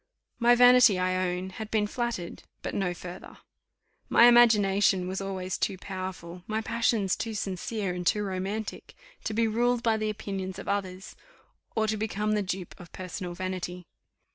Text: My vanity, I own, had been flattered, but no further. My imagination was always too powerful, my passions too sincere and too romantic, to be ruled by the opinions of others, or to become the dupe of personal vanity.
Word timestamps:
My 0.39 0.55
vanity, 0.55 0.97
I 0.97 1.15
own, 1.29 1.51
had 1.51 1.69
been 1.69 1.85
flattered, 1.85 2.41
but 2.63 2.73
no 2.73 2.91
further. 2.91 3.37
My 4.09 4.23
imagination 4.25 5.07
was 5.07 5.21
always 5.21 5.59
too 5.59 5.77
powerful, 5.77 6.41
my 6.47 6.59
passions 6.59 7.15
too 7.15 7.35
sincere 7.35 7.93
and 7.93 8.07
too 8.07 8.23
romantic, 8.23 8.95
to 9.25 9.35
be 9.35 9.47
ruled 9.47 9.83
by 9.83 9.97
the 9.97 10.09
opinions 10.09 10.57
of 10.57 10.67
others, 10.67 11.15
or 11.75 11.85
to 11.85 11.97
become 11.97 12.31
the 12.31 12.41
dupe 12.41 12.73
of 12.79 12.91
personal 12.91 13.35
vanity. 13.35 13.85